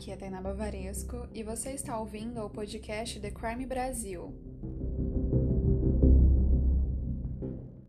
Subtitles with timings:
[0.00, 4.34] aqui é Tainá Bavaresco e você está ouvindo o podcast The Crime Brasil.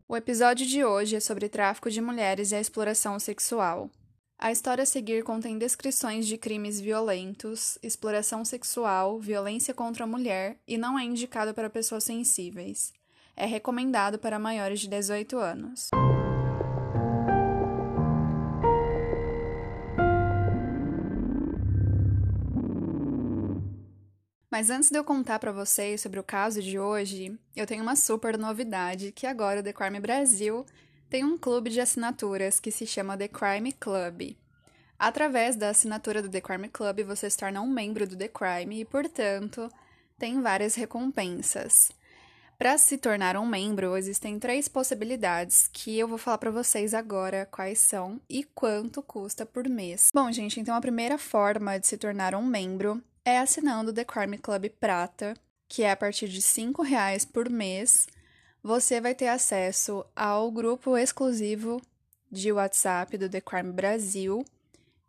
[0.10, 3.90] O episódio de hoje é sobre tráfico de mulheres e a exploração sexual.
[4.38, 10.58] A história a seguir contém descrições de crimes violentos, exploração sexual, violência contra a mulher
[10.68, 12.92] e não é indicado para pessoas sensíveis.
[13.38, 15.90] É recomendado para maiores de 18 anos.
[24.62, 27.96] Mas antes de eu contar para vocês sobre o caso de hoje, eu tenho uma
[27.96, 30.64] super novidade que agora o The Crime Brasil
[31.10, 34.38] tem um clube de assinaturas que se chama The Crime Club.
[35.00, 38.82] Através da assinatura do The Crime Club, você se torna um membro do The Crime
[38.82, 39.68] e, portanto,
[40.20, 41.92] tem várias recompensas.
[42.56, 47.48] Para se tornar um membro, existem três possibilidades que eu vou falar para vocês agora
[47.50, 50.10] quais são e quanto custa por mês.
[50.14, 54.38] Bom, gente, então a primeira forma de se tornar um membro é assinando The Crime
[54.38, 55.36] Club Prata,
[55.68, 58.08] que é a partir de R$ reais por mês.
[58.64, 61.82] Você vai ter acesso ao grupo exclusivo
[62.32, 64.46] de WhatsApp do The Crime Brasil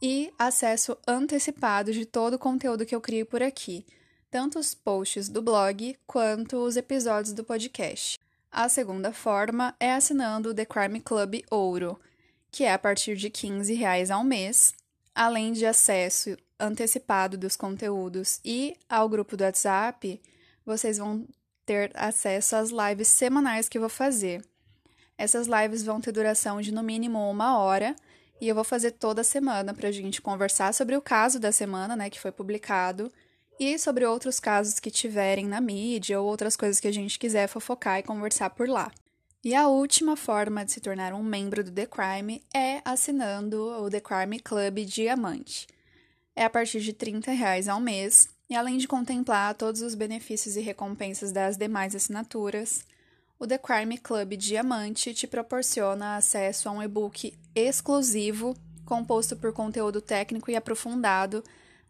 [0.00, 3.86] e acesso antecipado de todo o conteúdo que eu crio por aqui,
[4.30, 8.18] tanto os posts do blog quanto os episódios do podcast.
[8.50, 11.98] A segunda forma é assinando o The Crime Club Ouro,
[12.50, 14.74] que é a partir de R$ reais ao mês,
[15.14, 20.20] além de acesso antecipado dos conteúdos e ao grupo do WhatsApp,
[20.64, 21.26] vocês vão
[21.66, 24.42] ter acesso às lives semanais que eu vou fazer.
[25.18, 27.94] Essas lives vão ter duração de no mínimo uma hora
[28.40, 31.94] e eu vou fazer toda semana para a gente conversar sobre o caso da semana,
[31.94, 33.12] né, que foi publicado,
[33.58, 37.46] e sobre outros casos que tiverem na mídia ou outras coisas que a gente quiser
[37.46, 38.90] fofocar e conversar por lá.
[39.44, 43.90] E a última forma de se tornar um membro do The Crime é assinando o
[43.90, 45.66] The Crime Club Diamante
[46.34, 50.56] é a partir de R$ reais ao mês, e além de contemplar todos os benefícios
[50.56, 52.84] e recompensas das demais assinaturas,
[53.38, 58.54] o The Crime Club Diamante te proporciona acesso a um e-book exclusivo
[58.84, 61.42] composto por conteúdo técnico e aprofundado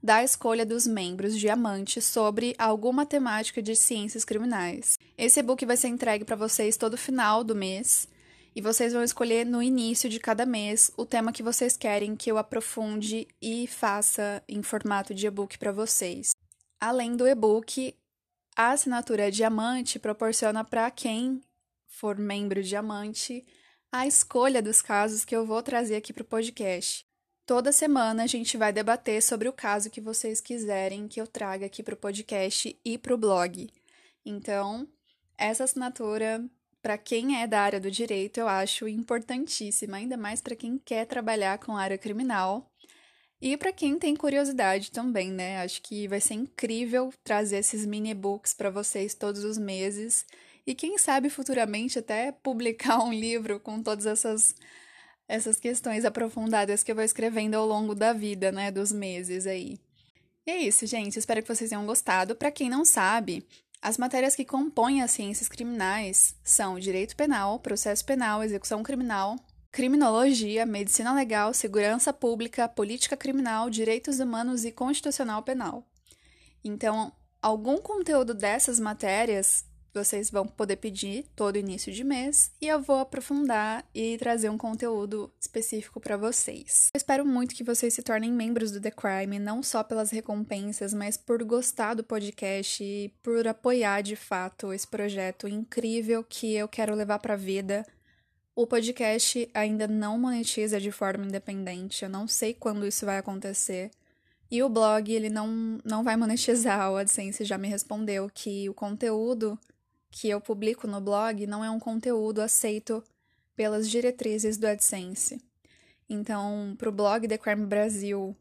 [0.03, 4.99] da escolha dos membros Diamante sobre alguma temática de ciências criminais.
[5.17, 8.09] Esse e-book vai ser entregue para vocês todo final do mês
[8.55, 12.31] e vocês vão escolher no início de cada mês o tema que vocês querem que
[12.31, 16.31] eu aprofunde e faça em formato de e-book para vocês.
[16.81, 17.95] Além do e-book,
[18.55, 21.41] a assinatura diamante proporciona para quem
[21.87, 23.45] for membro diamante
[23.91, 27.07] a escolha dos casos que eu vou trazer aqui para o podcast.
[27.47, 31.67] Toda semana a gente vai debater sobre o caso que vocês quiserem que eu traga
[31.67, 33.69] aqui para o podcast e para o blog.
[34.25, 34.89] Então,
[35.37, 36.49] essa assinatura
[36.83, 41.07] para quem é da área do direito, eu acho importantíssima, ainda mais para quem quer
[41.07, 42.69] trabalhar com área criminal.
[43.41, 45.63] E para quem tem curiosidade também, né?
[45.63, 50.27] Acho que vai ser incrível trazer esses mini e-books para vocês todos os meses
[50.67, 54.55] e quem sabe futuramente até publicar um livro com todas essas
[55.29, 59.79] essas questões aprofundadas que eu vou escrevendo ao longo da vida, né, dos meses aí.
[60.47, 61.19] E é isso, gente.
[61.19, 62.35] Espero que vocês tenham gostado.
[62.35, 63.47] Para quem não sabe,
[63.83, 69.35] as matérias que compõem as ciências criminais são direito penal, processo penal, execução criminal,
[69.73, 75.85] criminologia, medicina legal, segurança pública, política criminal, direitos humanos e constitucional penal.
[76.63, 77.13] Então,
[77.43, 82.99] algum conteúdo dessas matérias vocês vão poder pedir todo início de mês e eu vou
[82.99, 86.89] aprofundar e trazer um conteúdo específico para vocês.
[86.95, 90.95] Eu espero muito que vocês se tornem membros do The Crime, não só pelas recompensas,
[90.95, 96.67] mas por gostar do podcast e por apoiar de fato esse projeto incrível que eu
[96.67, 97.87] quero levar para a vida.
[98.55, 103.91] O podcast ainda não monetiza de forma independente, eu não sei quando isso vai acontecer.
[104.51, 108.75] E o blog, ele não, não vai monetizar, o AdSense já me respondeu que o
[108.75, 109.59] conteúdo
[110.13, 113.03] que eu publico no blog não é um conteúdo aceito
[113.57, 115.41] pelas diretrizes do AdSense.
[116.09, 118.37] Então, para o blog The Crime Brasil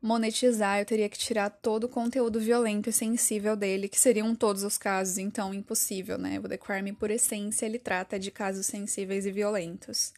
[0.00, 4.64] monetizar, eu teria que tirar todo o conteúdo violento e sensível dele, que seriam todos
[4.64, 6.40] os casos, então impossível, né?
[6.40, 10.14] O The Crime, por essência, ele trata de casos sensíveis e violentos.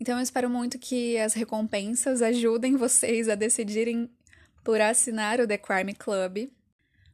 [0.00, 4.10] Então, eu espero muito que as recompensas ajudem vocês a decidirem
[4.64, 6.48] por assinar o The Crime Club,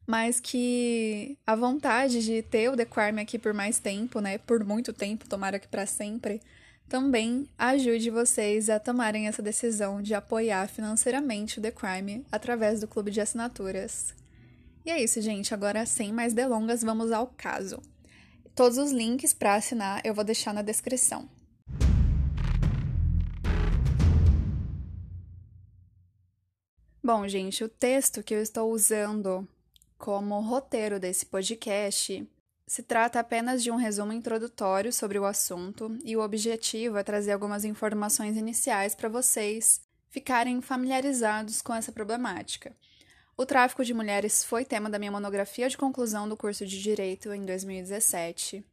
[0.09, 4.91] mas que a vontade de ter o Crime aqui por mais tempo, né, por muito
[4.91, 6.41] tempo, tomara que para sempre,
[6.89, 12.89] também ajude vocês a tomarem essa decisão de apoiar financeiramente o The Crime através do
[12.89, 14.15] clube de assinaturas.
[14.83, 15.53] E é isso, gente.
[15.53, 17.79] Agora, sem mais delongas, vamos ao caso.
[18.55, 21.29] Todos os links para assinar eu vou deixar na descrição.
[27.05, 29.47] Bom, gente, o texto que eu estou usando
[29.99, 32.27] como roteiro desse podcast
[32.67, 37.33] se trata apenas de um resumo introdutório sobre o assunto e o objetivo é trazer
[37.33, 39.81] algumas informações iniciais para vocês
[40.11, 42.77] ficarem familiarizados com essa problemática.
[43.37, 47.33] O tráfico de mulheres foi tema da minha monografia de conclusão do curso de Direito
[47.33, 48.65] em 2017.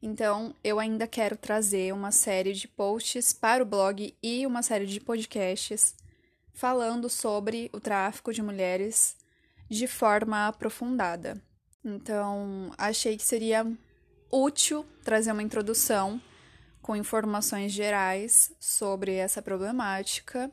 [0.00, 4.86] Então, eu ainda quero trazer uma série de posts para o blog e uma série
[4.86, 5.94] de podcasts
[6.52, 9.16] falando sobre o tráfico de mulheres
[9.68, 11.40] de forma aprofundada.
[11.84, 13.66] Então, achei que seria
[14.30, 16.20] útil trazer uma introdução
[16.80, 20.50] com informações gerais sobre essa problemática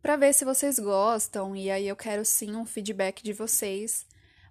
[0.00, 4.06] para ver se vocês gostam e aí eu quero sim um feedback de vocês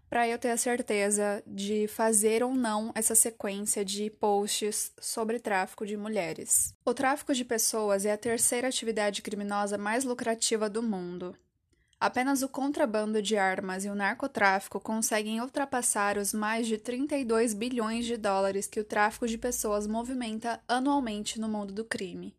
[0.09, 5.85] para eu ter a certeza de fazer ou não essa sequência de posts sobre tráfico
[5.85, 6.73] de mulheres.
[6.83, 11.35] O tráfico de pessoas é a terceira atividade criminosa mais lucrativa do mundo.
[11.99, 18.05] Apenas o contrabando de armas e o narcotráfico conseguem ultrapassar os mais de 32 bilhões
[18.05, 22.33] de dólares que o tráfico de pessoas movimenta anualmente no mundo do crime.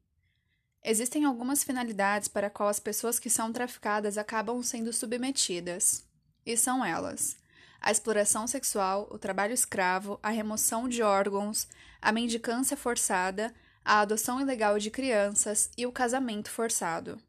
[0.82, 6.06] Existem algumas finalidades para qual as pessoas que são traficadas acabam sendo submetidas,
[6.46, 7.36] e são elas:
[7.82, 11.68] a exploração sexual, o trabalho escravo, a remoção de órgãos,
[12.00, 13.54] a mendicância forçada,
[13.84, 17.20] a adoção ilegal de crianças e o casamento forçado.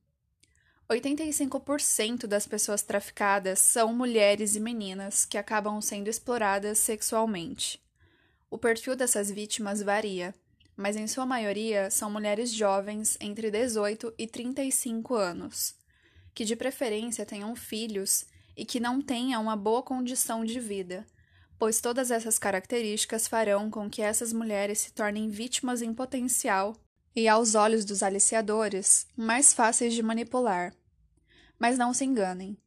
[0.92, 7.82] 85% das pessoas traficadas são mulheres e meninas que acabam sendo exploradas sexualmente.
[8.50, 10.36] O perfil dessas vítimas varia,
[10.76, 15.76] mas em sua maioria são mulheres jovens entre 18 e 35 anos,
[16.34, 18.26] que de preferência tenham filhos
[18.58, 21.08] e que não tenha uma boa condição de vida,
[21.58, 26.76] pois todas essas características farão com que essas mulheres se tornem vítimas em potencial
[27.16, 30.74] e, aos olhos dos aliciadores, mais fáceis de manipular.
[31.62, 32.58] Mas não se enganem.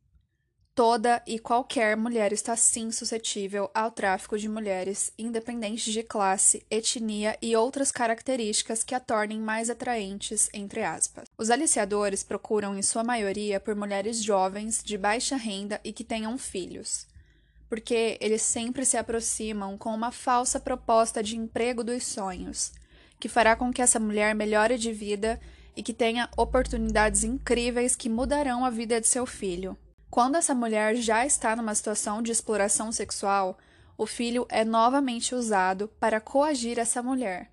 [0.72, 7.36] Toda e qualquer mulher está sim suscetível ao tráfico de mulheres, independente de classe, etnia
[7.42, 11.24] e outras características que a tornem mais atraentes, entre aspas.
[11.36, 16.38] Os aliciadores procuram, em sua maioria, por mulheres jovens, de baixa renda e que tenham
[16.38, 17.08] filhos.
[17.68, 22.70] Porque eles sempre se aproximam com uma falsa proposta de emprego dos sonhos,
[23.18, 25.40] que fará com que essa mulher melhore de vida
[25.76, 29.76] e que tenha oportunidades incríveis que mudarão a vida de seu filho.
[30.10, 33.58] Quando essa mulher já está numa situação de exploração sexual,
[33.96, 37.50] o filho é novamente usado para coagir essa mulher,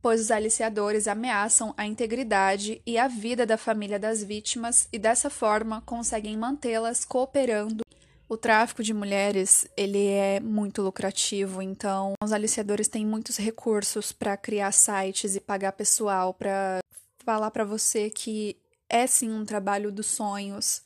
[0.00, 5.28] pois os aliciadores ameaçam a integridade e a vida da família das vítimas e dessa
[5.28, 7.82] forma conseguem mantê-las cooperando.
[8.28, 14.36] O tráfico de mulheres, ele é muito lucrativo, então os aliciadores têm muitos recursos para
[14.36, 16.80] criar sites e pagar pessoal para
[17.26, 18.56] falar para você que
[18.88, 20.80] é sim um trabalho dos sonhos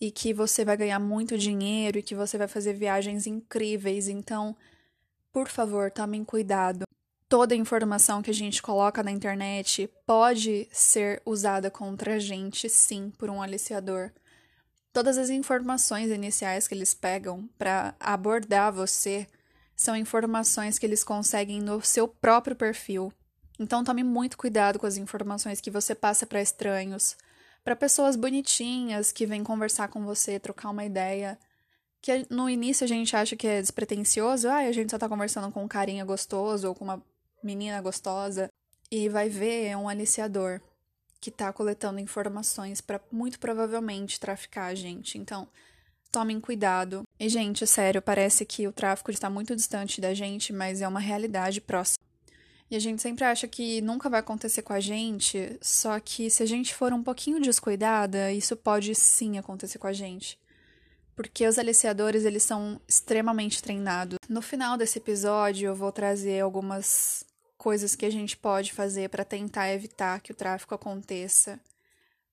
[0.00, 4.08] e que você vai ganhar muito dinheiro e que você vai fazer viagens incríveis.
[4.08, 4.56] Então,
[5.32, 6.82] por favor, tomem cuidado.
[7.28, 13.12] Toda informação que a gente coloca na internet pode ser usada contra a gente, sim,
[13.16, 14.10] por um aliciador.
[14.92, 19.28] Todas as informações iniciais que eles pegam para abordar você
[19.76, 23.12] são informações que eles conseguem no seu próprio perfil.
[23.58, 27.16] Então tome muito cuidado com as informações que você passa para estranhos
[27.64, 31.38] para pessoas bonitinhas que vêm conversar com você, trocar uma ideia.
[32.00, 35.50] Que no início a gente acha que é despretensioso, ah, a gente só tá conversando
[35.52, 37.02] com um carinha gostoso ou com uma
[37.42, 38.50] menina gostosa.
[38.90, 40.60] E vai ver, é um aliciador
[41.20, 45.16] que tá coletando informações para muito provavelmente traficar a gente.
[45.16, 45.46] Então,
[46.10, 47.04] tomem cuidado.
[47.18, 50.98] E, gente, sério, parece que o tráfico está muito distante da gente, mas é uma
[50.98, 52.01] realidade próxima.
[52.72, 56.42] E a gente sempre acha que nunca vai acontecer com a gente, só que se
[56.42, 60.38] a gente for um pouquinho descuidada, isso pode sim acontecer com a gente.
[61.14, 64.16] Porque os aliciadores, eles são extremamente treinados.
[64.26, 67.26] No final desse episódio, eu vou trazer algumas
[67.58, 71.60] coisas que a gente pode fazer para tentar evitar que o tráfico aconteça.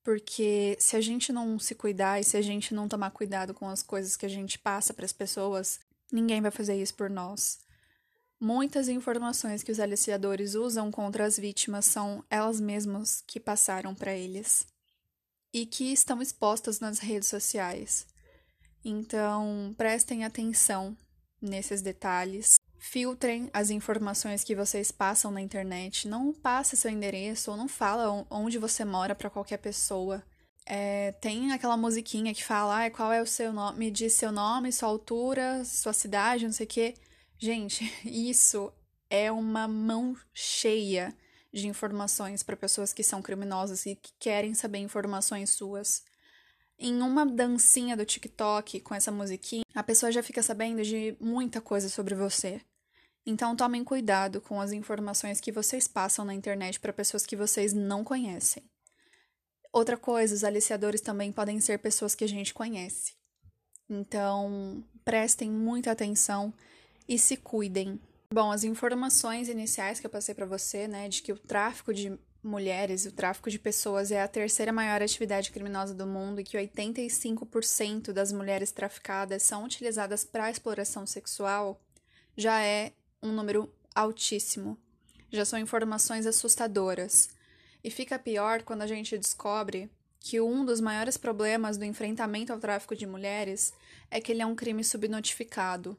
[0.06, 3.68] Porque se a gente não se cuidar e se a gente não tomar cuidado com
[3.68, 7.60] as coisas que a gente passa para as pessoas, ninguém vai fazer isso por nós.
[8.40, 14.14] Muitas informações que os aliciadores usam contra as vítimas são elas mesmas que passaram para
[14.14, 14.66] eles
[15.54, 18.08] e que estão expostas nas redes sociais.
[18.84, 20.96] Então, prestem atenção
[21.42, 22.58] nesses detalhes.
[22.78, 26.08] Filtrem as informações que vocês passam na internet.
[26.08, 30.24] Não passe seu endereço ou não fala onde você mora para qualquer pessoa.
[30.66, 34.32] É, tem aquela musiquinha que fala ah, qual é o seu nome, me diz seu
[34.32, 36.94] nome, sua altura, sua cidade, não sei o quê.
[37.40, 38.72] Gente, isso
[39.10, 41.16] é uma mão cheia
[41.52, 46.04] de informações para pessoas que são criminosas e que querem saber informações suas.
[46.78, 51.60] em uma dancinha do TikTok com essa musiquinha, a pessoa já fica sabendo de muita
[51.60, 52.62] coisa sobre você.
[53.26, 57.74] Então tomem cuidado com as informações que vocês passam na internet para pessoas que vocês
[57.74, 58.64] não conhecem.
[59.74, 63.14] Outra coisa, os aliciadores também podem ser pessoas que a gente conhece.
[63.90, 66.54] Então, prestem muita atenção
[67.10, 68.00] e se cuidem.
[68.32, 72.16] Bom, as informações iniciais que eu passei para você, né, de que o tráfico de
[72.44, 76.56] mulheres, o tráfico de pessoas é a terceira maior atividade criminosa do mundo e que
[76.56, 81.82] 85% das mulheres traficadas são utilizadas para exploração sexual,
[82.38, 84.78] já é um número altíssimo.
[85.32, 87.30] Já são informações assustadoras.
[87.84, 89.90] E fica pior quando a gente descobre
[90.20, 93.74] que um dos maiores problemas do enfrentamento ao tráfico de mulheres
[94.12, 95.98] é que ele é um crime subnotificado.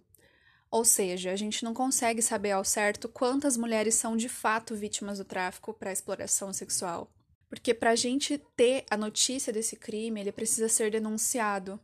[0.71, 5.19] Ou seja, a gente não consegue saber ao certo quantas mulheres são de fato vítimas
[5.19, 7.11] do tráfico para exploração sexual.
[7.49, 11.81] Porque para a gente ter a notícia desse crime, ele precisa ser denunciado.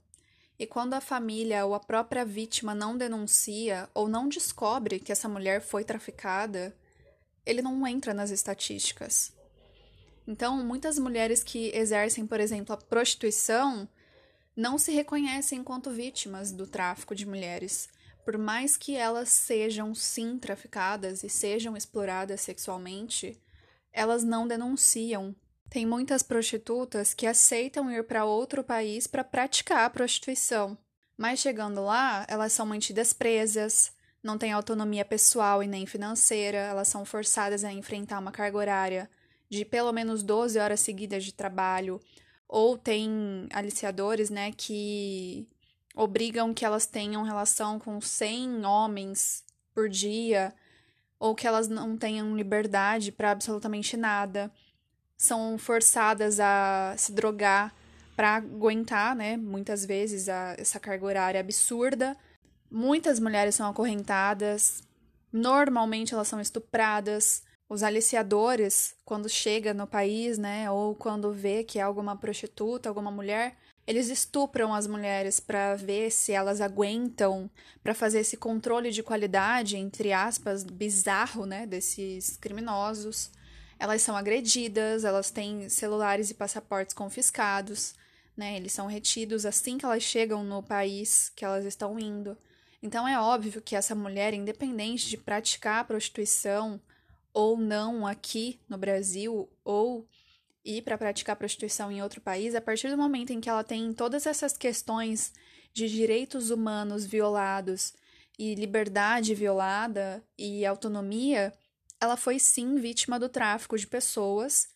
[0.56, 5.28] E quando a família ou a própria vítima não denuncia ou não descobre que essa
[5.28, 6.74] mulher foi traficada,
[7.44, 9.32] ele não entra nas estatísticas.
[10.26, 13.88] Então, muitas mulheres que exercem, por exemplo, a prostituição
[14.56, 17.88] não se reconhecem enquanto vítimas do tráfico de mulheres,
[18.26, 23.40] por mais que elas sejam sim traficadas e sejam exploradas sexualmente,
[23.92, 25.32] elas não denunciam.
[25.70, 30.76] Tem muitas prostitutas que aceitam ir para outro país para praticar a prostituição,
[31.16, 36.88] mas chegando lá, elas são mantidas presas, não têm autonomia pessoal e nem financeira, elas
[36.88, 39.10] são forçadas a enfrentar uma carga horária
[39.48, 42.00] de pelo menos 12 horas seguidas de trabalho,
[42.48, 45.48] ou tem aliciadores, né, que
[45.96, 49.42] obrigam que elas tenham relação com 100 homens
[49.74, 50.54] por dia,
[51.18, 54.52] ou que elas não tenham liberdade para absolutamente nada.
[55.16, 57.74] São forçadas a se drogar
[58.14, 62.16] para aguentar, né, muitas vezes a, essa carga horária absurda.
[62.70, 64.82] Muitas mulheres são acorrentadas,
[65.32, 71.78] normalmente elas são estupradas, os aliciadores, quando chega no país, né, ou quando vê que
[71.78, 73.56] é alguma prostituta, alguma mulher,
[73.86, 77.48] eles estupram as mulheres para ver se elas aguentam,
[77.82, 83.30] para fazer esse controle de qualidade, entre aspas, bizarro, né, desses criminosos.
[83.78, 87.94] Elas são agredidas, elas têm celulares e passaportes confiscados,
[88.36, 92.36] né, eles são retidos assim que elas chegam no país que elas estão indo.
[92.82, 96.80] Então é óbvio que essa mulher, independente de praticar a prostituição,
[97.32, 100.06] ou não aqui no Brasil, ou
[100.66, 103.92] ir para praticar prostituição em outro país, a partir do momento em que ela tem
[103.92, 105.32] todas essas questões
[105.72, 107.94] de direitos humanos violados
[108.36, 111.54] e liberdade violada e autonomia,
[112.00, 114.68] ela foi sim vítima do tráfico de pessoas,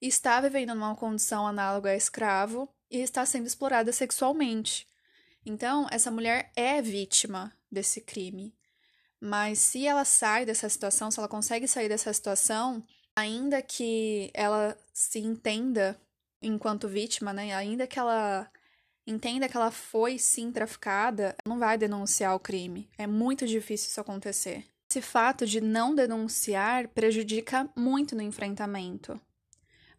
[0.00, 4.86] está vivendo numa condição análoga a escravo e está sendo explorada sexualmente.
[5.44, 8.54] Então, essa mulher é vítima desse crime.
[9.20, 12.84] Mas se ela sai dessa situação, se ela consegue sair dessa situação,
[13.16, 15.98] ainda que ela se entenda
[16.40, 17.54] enquanto vítima, né?
[17.54, 18.50] Ainda que ela
[19.06, 22.88] entenda que ela foi sim traficada, não vai denunciar o crime.
[22.96, 24.64] É muito difícil isso acontecer.
[24.90, 29.20] Esse fato de não denunciar prejudica muito no enfrentamento.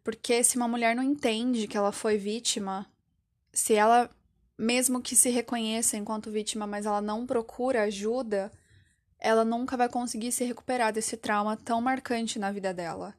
[0.03, 2.85] Porque se uma mulher não entende que ela foi vítima,
[3.51, 4.09] se ela,
[4.57, 8.51] mesmo que se reconheça enquanto vítima, mas ela não procura ajuda,
[9.23, 13.15] ela nunca vai conseguir se recuperar desse trauma tão marcante na vida dela.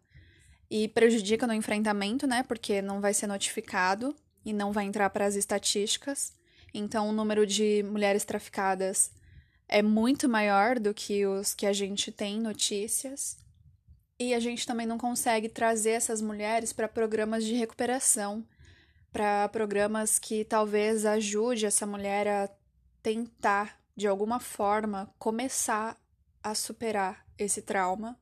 [0.70, 2.42] E prejudica no enfrentamento, né?
[2.42, 6.34] Porque não vai ser notificado e não vai entrar para as estatísticas.
[6.74, 9.10] Então, o número de mulheres traficadas
[9.66, 13.38] é muito maior do que os que a gente tem notícias.
[14.18, 18.46] E a gente também não consegue trazer essas mulheres para programas de recuperação,
[19.10, 22.50] para programas que talvez ajude essa mulher a
[23.02, 25.96] tentar de alguma forma, começar
[26.42, 28.18] a superar esse trauma.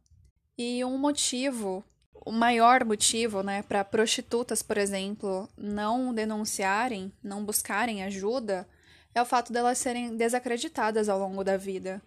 [0.56, 1.84] E um motivo,
[2.24, 8.68] o maior motivo, né, para prostitutas, por exemplo, não denunciarem, não buscarem ajuda,
[9.14, 12.02] é o fato delas serem desacreditadas ao longo da vida.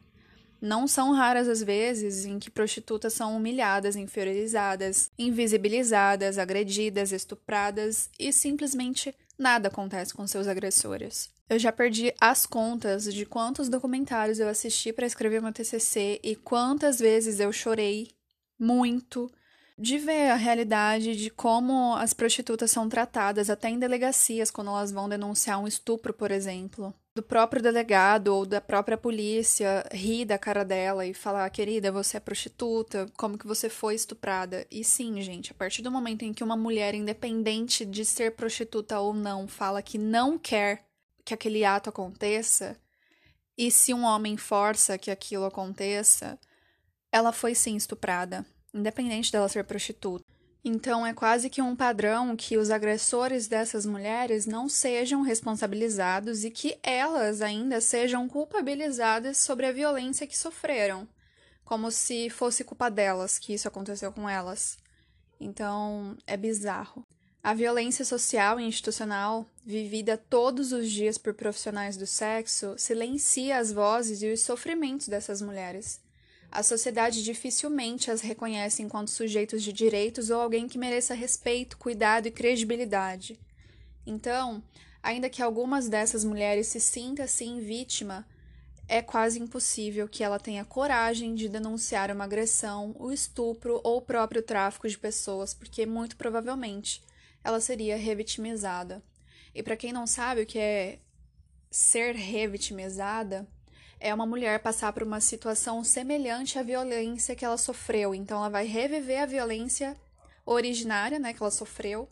[0.62, 8.32] Não são raras as vezes em que prostitutas são humilhadas, inferiorizadas, invisibilizadas, agredidas, estupradas e
[8.32, 11.35] simplesmente nada acontece com seus agressores.
[11.48, 16.36] Eu já perdi as contas de quantos documentários eu assisti para escrever meu TCC e
[16.36, 18.10] quantas vezes eu chorei
[18.60, 19.32] muito
[19.78, 24.92] de ver a realidade de como as prostitutas são tratadas, até em delegacias, quando elas
[24.92, 26.94] vão denunciar um estupro, por exemplo.
[27.14, 32.18] Do próprio delegado ou da própria polícia rir da cara dela e falar: querida, você
[32.18, 34.66] é prostituta, como que você foi estuprada?
[34.72, 39.00] E sim, gente, a partir do momento em que uma mulher, independente de ser prostituta
[39.00, 40.85] ou não, fala que não quer
[41.26, 42.78] que aquele ato aconteça,
[43.58, 46.40] e se um homem força que aquilo aconteça,
[47.12, 50.26] ela foi sim estuprada, independente dela ser prostituta.
[50.64, 56.50] Então é quase que um padrão que os agressores dessas mulheres não sejam responsabilizados e
[56.50, 61.08] que elas ainda sejam culpabilizadas sobre a violência que sofreram,
[61.64, 64.78] como se fosse culpa delas que isso aconteceu com elas.
[65.40, 67.06] Então é bizarro.
[67.46, 73.72] A violência social e institucional, vivida todos os dias por profissionais do sexo, silencia as
[73.72, 76.02] vozes e os sofrimentos dessas mulheres.
[76.52, 82.28] A sociedade dificilmente as reconhece enquanto sujeitos de direitos ou alguém que mereça respeito, cuidado
[82.28, 83.40] e credibilidade.
[84.08, 84.64] Então,
[85.04, 88.26] ainda que algumas dessas mulheres se sintam assim vítima,
[88.88, 94.02] é quase impossível que ela tenha coragem de denunciar uma agressão, o estupro ou o
[94.02, 97.04] próprio tráfico de pessoas, porque muito provavelmente
[97.46, 99.04] ela seria revitimizada.
[99.54, 100.98] E para quem não sabe o que é
[101.70, 103.48] ser revitimizada,
[104.00, 108.16] é uma mulher passar por uma situação semelhante à violência que ela sofreu.
[108.16, 109.96] Então ela vai reviver a violência
[110.44, 112.10] originária, né, que ela sofreu,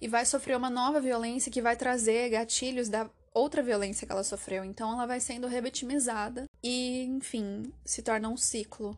[0.00, 4.22] e vai sofrer uma nova violência que vai trazer gatilhos da outra violência que ela
[4.22, 4.64] sofreu.
[4.64, 8.96] Então ela vai sendo revitimizada e, enfim, se torna um ciclo.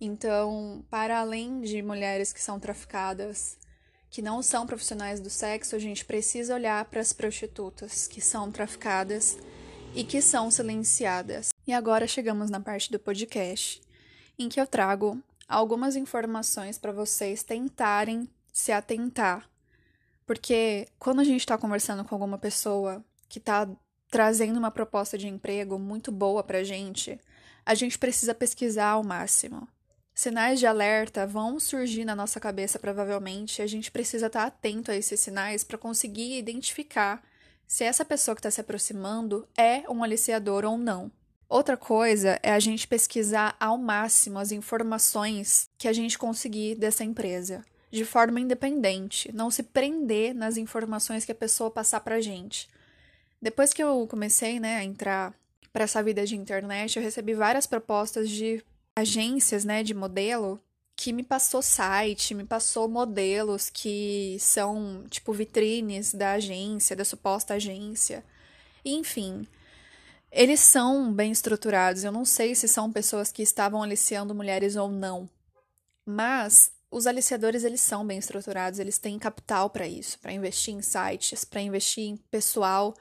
[0.00, 3.56] Então, para além de mulheres que são traficadas
[4.10, 8.50] que não são profissionais do sexo, a gente precisa olhar para as prostitutas que são
[8.50, 9.36] traficadas
[9.94, 11.50] e que são silenciadas.
[11.66, 13.82] E agora chegamos na parte do podcast
[14.38, 19.48] em que eu trago algumas informações para vocês tentarem se atentar.
[20.26, 23.68] Porque quando a gente está conversando com alguma pessoa que está
[24.10, 27.18] trazendo uma proposta de emprego muito boa para gente,
[27.64, 29.68] a gente precisa pesquisar ao máximo.
[30.18, 34.90] Sinais de alerta vão surgir na nossa cabeça provavelmente, e a gente precisa estar atento
[34.90, 37.22] a esses sinais para conseguir identificar
[37.66, 41.12] se essa pessoa que está se aproximando é um aliciador ou não.
[41.46, 47.04] Outra coisa é a gente pesquisar ao máximo as informações que a gente conseguir dessa
[47.04, 52.70] empresa, de forma independente, não se prender nas informações que a pessoa passar para gente.
[53.40, 55.34] Depois que eu comecei né, a entrar
[55.74, 58.64] para essa vida de internet, eu recebi várias propostas de
[58.96, 60.60] agências, né, de modelo
[60.96, 67.54] que me passou site, me passou modelos que são tipo vitrines da agência, da suposta
[67.54, 68.24] agência.
[68.82, 69.46] Enfim,
[70.32, 72.02] eles são bem estruturados.
[72.02, 75.28] Eu não sei se são pessoas que estavam aliciando mulheres ou não.
[76.06, 80.80] Mas os aliciadores eles são bem estruturados, eles têm capital para isso, para investir em
[80.80, 82.94] sites, para investir em pessoal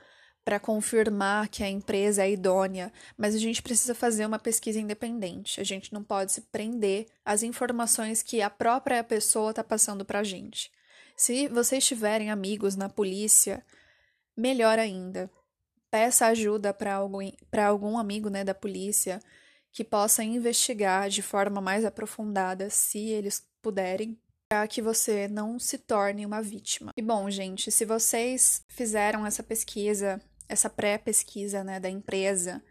[0.46, 5.60] para confirmar que a empresa é idônea, mas a gente precisa fazer uma pesquisa independente.
[5.60, 10.20] A gente não pode se prender às informações que a própria pessoa está passando para
[10.20, 10.72] a gente.
[11.18, 13.66] Se vocês tiverem amigos na polícia,
[14.38, 15.32] melhor ainda.
[15.90, 19.20] Peça ajuda para algum, amigo né, da polícia
[19.72, 25.78] que possa investigar de forma mais aprofundada, se eles puderem, para que você não se
[25.78, 26.92] torne uma vítima.
[26.96, 32.62] E bom, gente, se vocês fizeram essa pesquisa essa pré-pesquisa né, da empresa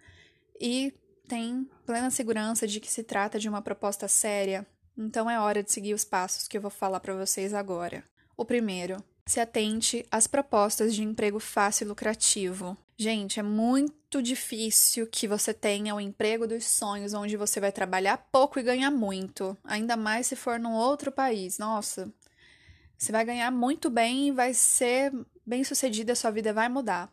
[0.61, 0.93] e
[1.29, 5.73] tem plena segurança de que se trata de uma proposta séria, então é hora de
[5.73, 8.05] seguir os passos que eu vou falar para vocês agora.
[8.37, 12.77] O primeiro, se atente às propostas de emprego fácil e lucrativo.
[12.97, 18.29] Gente, é muito difícil que você tenha o emprego dos sonhos onde você vai trabalhar
[18.31, 21.59] pouco e ganhar muito, ainda mais se for num outro país.
[21.59, 22.13] Nossa,
[22.97, 25.13] você vai ganhar muito bem e vai ser
[25.45, 27.13] bem sucedida, sua vida vai mudar.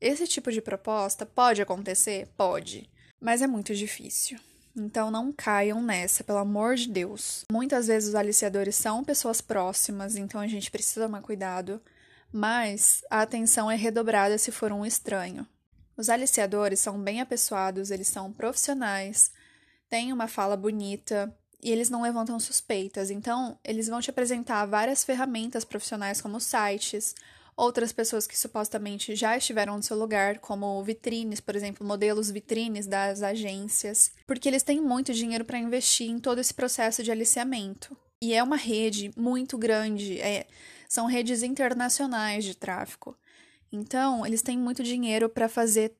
[0.00, 2.28] Esse tipo de proposta pode acontecer?
[2.36, 2.88] Pode,
[3.20, 4.38] mas é muito difícil.
[4.76, 7.44] Então não caiam nessa, pelo amor de Deus.
[7.50, 11.80] Muitas vezes os aliciadores são pessoas próximas, então a gente precisa tomar cuidado,
[12.30, 15.46] mas a atenção é redobrada se for um estranho.
[15.96, 19.32] Os aliciadores são bem apessoados, eles são profissionais,
[19.88, 23.10] têm uma fala bonita e eles não levantam suspeitas.
[23.10, 27.14] Então, eles vão te apresentar várias ferramentas profissionais como sites,
[27.56, 32.86] outras pessoas que supostamente já estiveram no seu lugar, como vitrines, por exemplo, modelos vitrines
[32.86, 37.96] das agências, porque eles têm muito dinheiro para investir em todo esse processo de aliciamento.
[38.20, 40.46] E é uma rede muito grande, é,
[40.88, 43.16] são redes internacionais de tráfico.
[43.72, 45.94] Então, eles têm muito dinheiro para fazer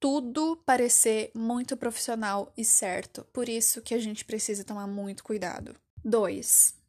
[0.00, 3.24] tudo parecer muito profissional e certo.
[3.32, 5.76] Por isso que a gente precisa tomar muito cuidado.
[6.02, 6.79] 2.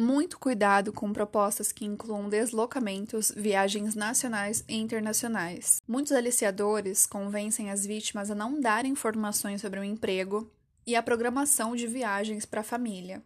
[0.00, 5.82] Muito cuidado com propostas que incluam deslocamentos, viagens nacionais e internacionais.
[5.86, 10.50] Muitos aliciadores convencem as vítimas a não dar informações sobre o emprego
[10.86, 13.22] e a programação de viagens para a família.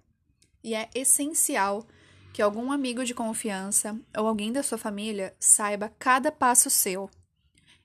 [0.65, 1.87] E é essencial
[2.33, 7.09] que algum amigo de confiança ou alguém da sua família saiba cada passo seu.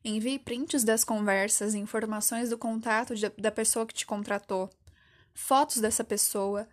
[0.03, 4.67] Envie prints das conversas, informações do contato da pessoa que te contratou,
[5.31, 6.67] fotos dessa pessoa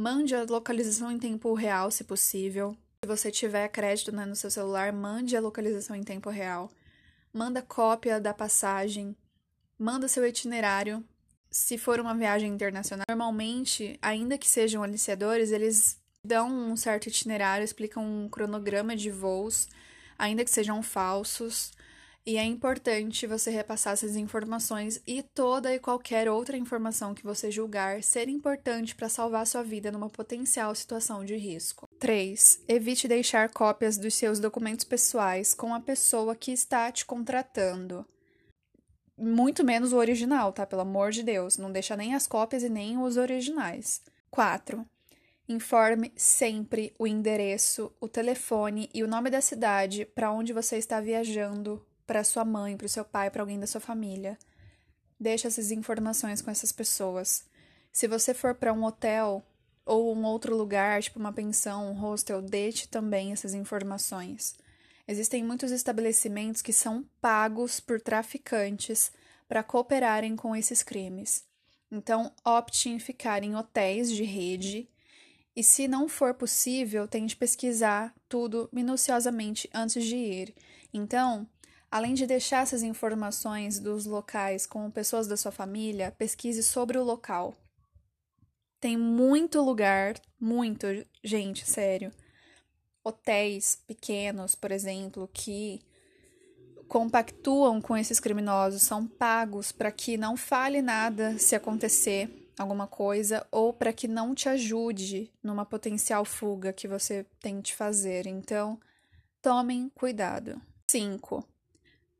[0.00, 2.74] Mande a localização em tempo real, se possível.
[3.04, 6.72] Se você tiver crédito né, no seu celular, mande a localização em tempo real.
[7.30, 9.14] Manda cópia da passagem.
[9.78, 11.04] Manda seu itinerário.
[11.50, 17.62] Se for uma viagem internacional, normalmente, ainda que sejam aliciadores, eles dão um certo itinerário,
[17.62, 19.68] explicam um cronograma de voos,
[20.18, 21.72] ainda que sejam falsos.
[22.26, 27.50] E é importante você repassar essas informações e toda e qualquer outra informação que você
[27.50, 31.88] julgar ser importante para salvar sua vida numa potencial situação de risco.
[31.98, 32.64] 3.
[32.68, 38.06] Evite deixar cópias dos seus documentos pessoais com a pessoa que está te contratando.
[39.16, 40.66] Muito menos o original, tá?
[40.66, 41.56] Pelo amor de Deus.
[41.56, 44.02] Não deixa nem as cópias e nem os originais.
[44.30, 44.86] 4.
[45.48, 51.00] Informe sempre o endereço, o telefone e o nome da cidade para onde você está
[51.00, 54.36] viajando para sua mãe, para o seu pai, para alguém da sua família.
[55.18, 57.44] Deixe essas informações com essas pessoas.
[57.92, 59.44] Se você for para um hotel
[59.86, 64.56] ou um outro lugar, tipo uma pensão, um hostel, deixe também essas informações.
[65.06, 69.12] Existem muitos estabelecimentos que são pagos por traficantes
[69.46, 71.44] para cooperarem com esses crimes.
[71.92, 74.88] Então, opte em ficar em hotéis de rede
[75.54, 80.54] e, se não for possível, tente pesquisar tudo minuciosamente antes de ir.
[80.92, 81.46] Então,
[81.90, 87.02] Além de deixar essas informações dos locais com pessoas da sua família, pesquise sobre o
[87.02, 87.54] local.
[88.78, 90.86] Tem muito lugar, muito,
[91.22, 92.12] gente, sério.
[93.02, 95.80] Hotéis pequenos, por exemplo, que
[96.86, 103.46] compactuam com esses criminosos, são pagos para que não fale nada se acontecer alguma coisa
[103.50, 108.26] ou para que não te ajude numa potencial fuga que você tente fazer.
[108.26, 108.78] Então,
[109.42, 110.60] tomem cuidado.
[110.90, 111.49] 5.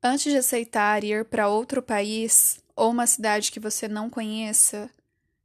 [0.02, 4.88] Antes de aceitar ir para outro país ou uma cidade que você não conheça,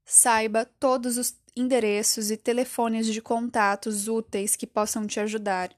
[0.05, 5.71] saiba todos os endereços e telefones de contatos úteis que possam te ajudar,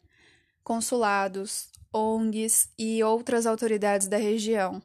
[0.64, 4.80] consulados, ONGs e outras autoridades da região.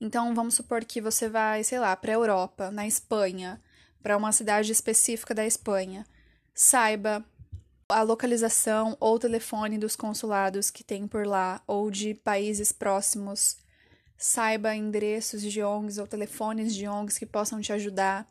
[0.00, 3.62] Então, vamos supor que você vai, sei lá, para a Europa, na Espanha,
[4.02, 6.04] para uma cidade específica da Espanha.
[6.52, 7.24] Saiba
[7.88, 13.58] a localização ou telefone dos consulados que tem por lá ou de países próximos.
[14.18, 18.26] Saiba endereços de ONGs ou telefones de ONGs que possam te ajudar.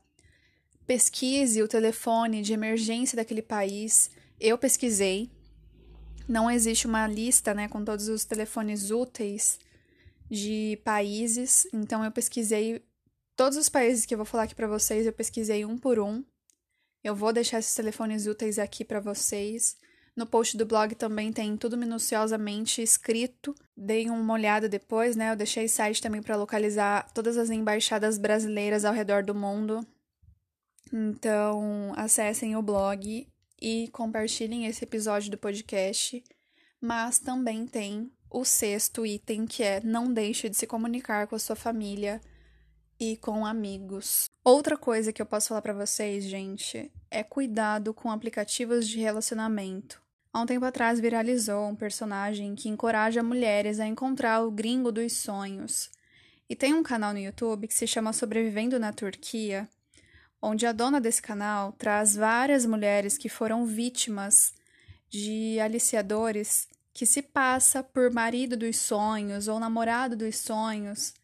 [0.85, 4.09] Pesquise o telefone de emergência daquele país.
[4.39, 5.29] Eu pesquisei.
[6.27, 9.59] Não existe uma lista né, com todos os telefones úteis
[10.29, 12.83] de países, então eu pesquisei
[13.35, 16.23] todos os países que eu vou falar aqui para vocês, eu pesquisei um por um
[17.05, 19.77] eu vou deixar esses telefones úteis aqui para vocês.
[20.15, 23.53] No post do blog também tem tudo minuciosamente escrito.
[23.77, 25.29] Deem uma olhada depois, né?
[25.31, 29.85] Eu deixei site também para localizar todas as embaixadas brasileiras ao redor do mundo.
[30.91, 33.27] Então, acessem o blog
[33.61, 36.23] e compartilhem esse episódio do podcast.
[36.81, 41.39] Mas também tem o sexto item que é não deixe de se comunicar com a
[41.39, 42.19] sua família
[42.99, 44.25] e com amigos.
[44.47, 49.99] Outra coisa que eu posso falar para vocês, gente, é cuidado com aplicativos de relacionamento.
[50.31, 55.13] Há um tempo atrás viralizou um personagem que encoraja mulheres a encontrar o gringo dos
[55.13, 55.89] sonhos.
[56.47, 59.67] E tem um canal no YouTube que se chama Sobrevivendo na Turquia,
[60.39, 64.53] onde a dona desse canal traz várias mulheres que foram vítimas
[65.09, 71.15] de aliciadores que se passa por marido dos sonhos ou namorado dos sonhos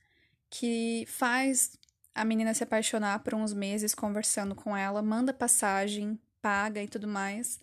[0.49, 1.79] que faz
[2.13, 7.07] a menina se apaixonar por uns meses conversando com ela, manda passagem, paga e tudo
[7.07, 7.59] mais.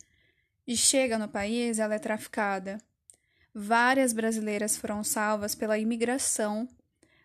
[0.67, 2.79] E chega no país, ela é traficada.
[3.55, 6.69] Várias brasileiras foram salvas pela imigração,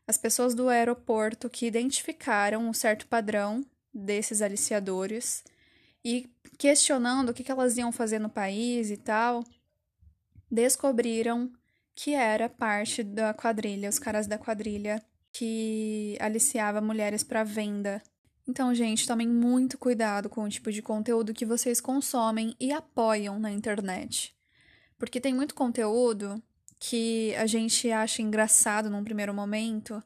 [0.07, 5.43] as pessoas do aeroporto que identificaram um certo padrão desses aliciadores
[6.03, 9.43] e questionando o que elas iam fazer no país e tal,
[10.51, 11.51] descobriram
[11.95, 15.01] que era parte da quadrilha, os caras da quadrilha
[15.33, 18.01] que aliciava mulheres para venda.
[18.47, 23.39] Então, gente, tomem muito cuidado com o tipo de conteúdo que vocês consomem e apoiam
[23.39, 24.35] na internet.
[24.97, 26.41] Porque tem muito conteúdo
[26.79, 30.03] que a gente acha engraçado num primeiro momento,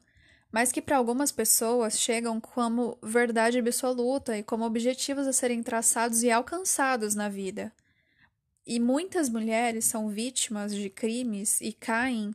[0.50, 6.22] mas que para algumas pessoas chegam como verdade absoluta e como objetivos a serem traçados
[6.22, 7.72] e alcançados na vida.
[8.66, 12.34] E muitas mulheres são vítimas de crimes e caem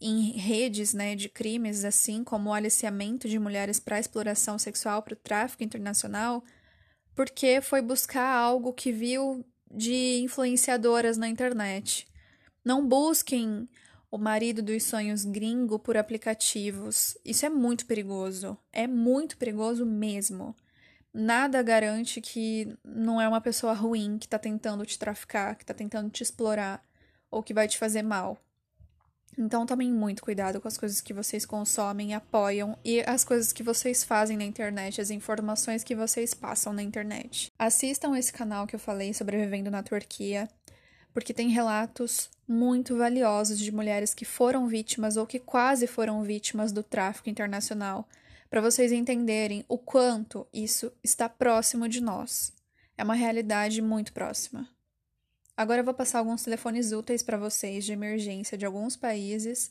[0.00, 5.14] em redes né, de crimes, assim como o aliciamento de mulheres para exploração sexual, para
[5.14, 6.44] o tráfico internacional,
[7.14, 12.06] porque foi buscar algo que viu de influenciadoras na internet.
[12.64, 13.68] Não busquem
[14.10, 17.16] o marido dos sonhos gringo por aplicativos.
[17.24, 18.56] Isso é muito perigoso.
[18.72, 20.54] É muito perigoso mesmo.
[21.12, 25.72] Nada garante que não é uma pessoa ruim que está tentando te traficar, que está
[25.72, 26.82] tentando te explorar
[27.30, 28.38] ou que vai te fazer mal.
[29.38, 33.62] Então tomem muito cuidado com as coisas que vocês consomem, apoiam e as coisas que
[33.62, 37.52] vocês fazem na internet, as informações que vocês passam na internet.
[37.58, 40.48] Assistam esse canal que eu falei sobrevivendo na Turquia,
[41.12, 46.72] porque tem relatos muito valiosos de mulheres que foram vítimas ou que quase foram vítimas
[46.72, 48.08] do tráfico internacional,
[48.48, 52.52] para vocês entenderem o quanto isso está próximo de nós.
[52.96, 54.75] É uma realidade muito próxima.
[55.56, 59.70] Agora eu vou passar alguns telefones úteis para vocês de emergência de alguns países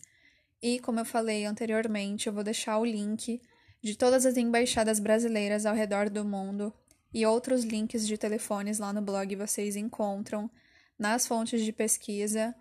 [0.60, 3.40] e, como eu falei anteriormente, eu vou deixar o link
[3.84, 6.74] de todas as embaixadas brasileiras ao redor do mundo
[7.14, 10.50] e outros links de telefones lá no blog vocês encontram
[10.98, 12.56] nas fontes de pesquisa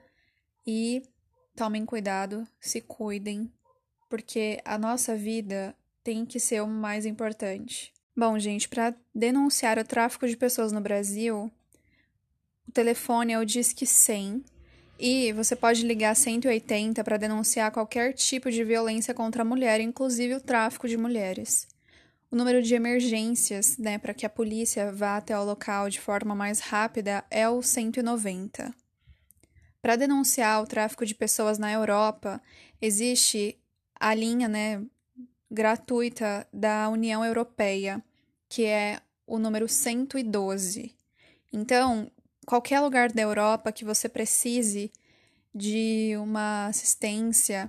[0.67, 1.03] e
[1.57, 3.51] tomem cuidado, se cuidem,
[4.11, 7.91] porque a nossa vida tem que ser o mais importante.
[8.15, 11.51] Bom, gente, para denunciar o tráfico de pessoas no Brasil,
[12.75, 14.45] telefone é o Disque 100
[14.99, 20.35] e você pode ligar 180 para denunciar qualquer tipo de violência contra a mulher, inclusive
[20.35, 21.69] o tráfico de mulheres.
[22.31, 26.35] O número de emergências, né, para que a polícia vá até o local de forma
[26.35, 28.75] mais rápida é o 190.
[29.81, 32.43] Para denunciar o tráfico de pessoas na Europa,
[32.83, 33.57] existe
[34.01, 34.83] a linha, né,
[35.49, 38.03] gratuita da União Europeia,
[38.49, 40.93] que é o número 112.
[41.53, 42.11] Então,
[42.45, 44.93] qualquer lugar da Europa que você precise
[45.55, 47.69] de uma assistência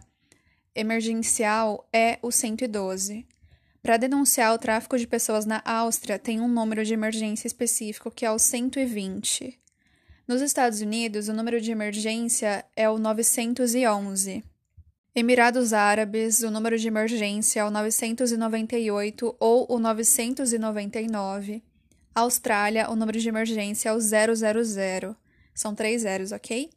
[0.73, 3.25] emergencial é o 112.
[3.81, 8.25] Para denunciar o tráfico de pessoas na Áustria, tem um número de emergência específico que
[8.25, 9.59] é o 120.
[10.27, 14.43] Nos Estados Unidos, o número de emergência é o 911.
[15.13, 21.63] Emirados Árabes, o número de emergência é o 998 ou o 999.
[22.15, 24.23] Austrália, o número de emergência é o 000.
[25.53, 26.69] São três zeros, ok?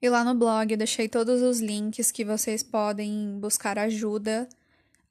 [0.00, 4.48] E lá no blog eu deixei todos os links que vocês podem buscar ajuda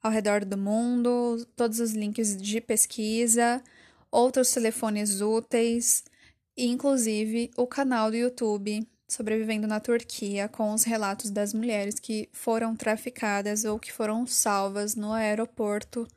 [0.02, 3.62] ao redor do mundo, todos os links de pesquisa,
[4.10, 6.10] outros telefones úteis
[6.56, 12.30] e inclusive o canal do YouTube Sobrevivendo na Turquia, com os relatos das mulheres que
[12.32, 16.08] foram traficadas ou que foram salvas no aeroporto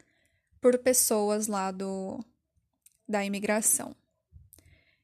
[0.61, 2.23] por pessoas lá do
[3.05, 3.93] da imigração.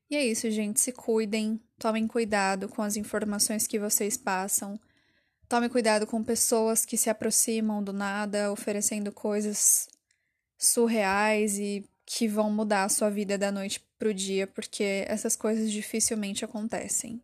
[0.10, 0.80] E é isso, gente.
[0.80, 4.80] Se cuidem, tomem cuidado com as informações que vocês passam.
[5.50, 9.90] Tome cuidado com pessoas que se aproximam do nada, oferecendo coisas
[10.58, 15.36] surreais e que vão mudar a sua vida da noite para o dia, porque essas
[15.36, 17.22] coisas dificilmente acontecem.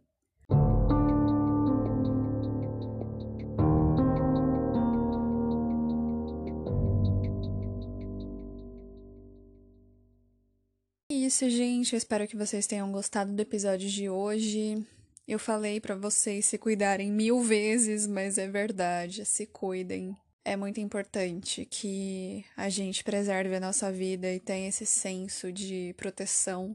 [11.11, 11.93] É isso, gente.
[11.93, 14.85] Eu espero que vocês tenham gostado do episódio de hoje.
[15.27, 19.25] Eu falei para vocês se cuidarem mil vezes, mas é verdade.
[19.25, 20.15] Se cuidem
[20.47, 25.93] é muito importante que a gente preserve a nossa vida e tenha esse senso de
[25.97, 26.73] proteção,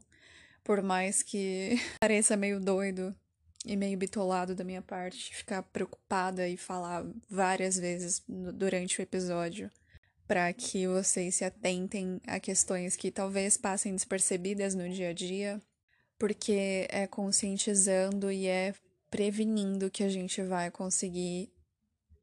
[0.63, 3.17] por mais que pareça meio doido
[3.65, 9.71] e meio bitolado da minha parte ficar preocupada e falar várias vezes durante o episódio
[10.29, 15.61] para que vocês se atentem a questões que talvez passem despercebidas no dia a dia,
[16.19, 18.75] porque é conscientizando e é
[19.11, 21.51] prevenindo que a gente vai conseguir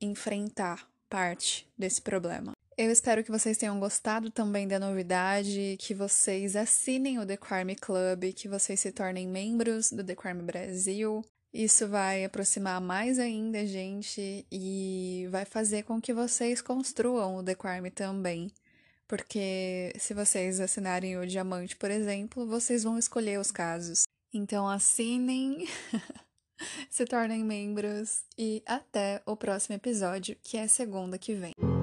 [0.02, 2.54] enfrentar parte desse problema.
[2.78, 7.76] Eu espero que vocês tenham gostado também da novidade, que vocês assinem o The Crime
[7.76, 11.22] Club, que vocês se tornem membros do The Crime Brasil.
[11.54, 17.44] Isso vai aproximar mais ainda a gente e vai fazer com que vocês construam o
[17.44, 18.50] The Crime também.
[19.08, 24.04] Porque se vocês assinarem o diamante, por exemplo, vocês vão escolher os casos.
[24.34, 25.68] Então assinem.
[26.90, 31.79] se tornem membros e até o próximo episódio, que é segunda que vem.